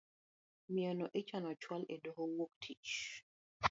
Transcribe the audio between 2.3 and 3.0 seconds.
wuok tich.